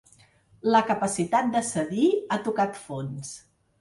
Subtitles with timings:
[0.75, 3.35] La capacitat de cedir ha tocat fons.